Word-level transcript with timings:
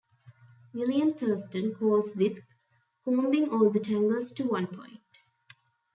William 0.73 1.13
Thurston 1.13 1.75
calls 1.75 2.15
this 2.15 2.41
"combing 3.05 3.49
all 3.49 3.69
the 3.69 3.79
tangles 3.79 4.33
to 4.33 4.43
one 4.45 4.65
point". 4.65 4.99